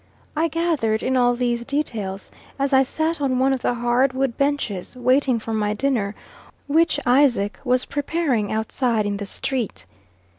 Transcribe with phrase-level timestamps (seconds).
[0.35, 4.35] I gathered in all these details as I sat on one of the hard wood
[4.35, 6.15] benches, waiting for my dinner,
[6.65, 9.85] which Isaac was preparing outside in the street.